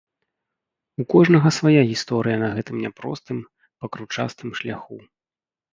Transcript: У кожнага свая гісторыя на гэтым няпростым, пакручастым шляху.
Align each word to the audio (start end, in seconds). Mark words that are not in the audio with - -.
У 1.03 1.05
кожнага 1.15 1.49
свая 1.59 1.83
гісторыя 1.91 2.37
на 2.45 2.49
гэтым 2.57 2.75
няпростым, 2.87 3.37
пакручастым 3.85 4.49
шляху. 4.63 4.97